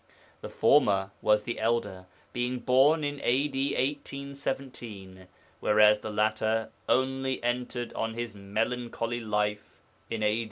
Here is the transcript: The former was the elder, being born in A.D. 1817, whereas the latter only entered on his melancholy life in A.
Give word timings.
The 0.41 0.49
former 0.49 1.11
was 1.21 1.43
the 1.43 1.59
elder, 1.59 2.07
being 2.33 2.57
born 2.57 3.03
in 3.03 3.19
A.D. 3.23 3.71
1817, 3.75 5.27
whereas 5.59 5.99
the 5.99 6.09
latter 6.09 6.71
only 6.89 7.37
entered 7.43 7.93
on 7.93 8.15
his 8.15 8.33
melancholy 8.33 9.19
life 9.19 9.79
in 10.09 10.23
A. 10.23 10.39